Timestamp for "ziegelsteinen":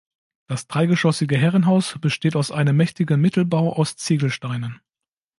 3.97-4.81